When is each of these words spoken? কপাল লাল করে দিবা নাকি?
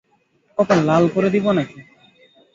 কপাল 0.57 0.79
লাল 0.87 1.03
করে 1.13 1.29
দিবা 1.33 1.51
নাকি? 1.57 1.79